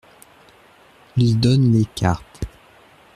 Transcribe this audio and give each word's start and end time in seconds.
Il 1.15 1.39
donne 1.39 1.73
les 1.73 1.85
cartes. 1.85 2.41